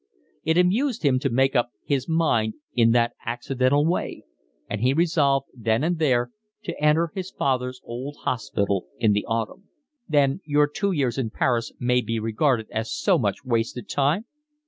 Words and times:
It 0.43 0.57
amused 0.57 1.03
him 1.03 1.19
to 1.19 1.29
make 1.29 1.55
up 1.55 1.73
his 1.85 2.09
mind 2.09 2.55
in 2.73 2.89
that 2.93 3.13
accidental 3.23 3.85
way, 3.85 4.23
and 4.67 4.81
he 4.81 4.93
resolved 4.95 5.49
then 5.53 5.83
and 5.83 5.99
there 5.99 6.31
to 6.63 6.83
enter 6.83 7.11
his 7.13 7.29
father's 7.29 7.79
old 7.83 8.15
hospital 8.23 8.87
in 8.97 9.11
the 9.13 9.25
autumn. 9.27 9.65
"Then 10.09 10.41
your 10.43 10.65
two 10.67 10.91
years 10.91 11.19
in 11.19 11.29
Paris 11.29 11.71
may 11.79 12.01
be 12.01 12.17
regarded 12.19 12.65
as 12.71 12.91
so 12.91 13.19
much 13.19 13.45
wasted 13.45 13.87
time?" 13.87 14.25